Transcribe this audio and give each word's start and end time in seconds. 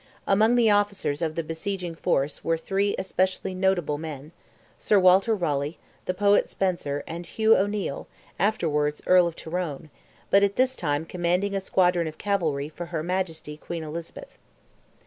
Among 0.25 0.55
the 0.55 0.71
officers 0.71 1.21
of 1.21 1.35
the 1.35 1.43
besieging 1.43 1.93
force 1.93 2.43
were 2.43 2.57
three 2.57 2.95
especially 2.97 3.53
notable 3.53 3.99
men—Sir 3.99 4.97
Walter 4.97 5.35
Raleigh, 5.35 5.77
the 6.05 6.13
poet 6.15 6.49
Spenser, 6.49 7.03
and 7.05 7.23
Hugh 7.23 7.55
O'Neil, 7.55 8.07
afterwards 8.39 9.03
Earl 9.05 9.27
of 9.27 9.35
Tyrone, 9.35 9.91
but 10.31 10.41
at 10.41 10.55
this 10.55 10.75
time 10.75 11.05
commanding 11.05 11.53
a 11.53 11.61
squadron 11.61 12.07
of 12.07 12.17
cavalry 12.17 12.67
for 12.67 12.87
her 12.87 13.03
Majesty 13.03 13.57
Queen 13.57 13.83
Elizabeth. 13.83 14.39